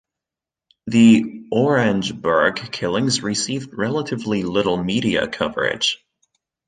[0.87, 6.03] The Orangeburg killings received relatively little media coverage.